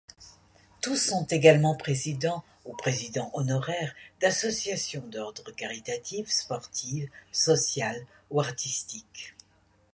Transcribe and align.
Tous 0.81 0.95
sont 0.95 1.25
également 1.27 1.75
présidents 1.77 2.43
ou 2.65 2.75
présidents 2.75 3.29
honoraires 3.35 3.93
d'associations 4.19 5.05
d'ordre 5.07 5.51
caritatives, 5.51 6.31
sportives, 6.31 7.07
sociales 7.31 8.07
ou 8.31 8.39
artistiques. 8.41 9.35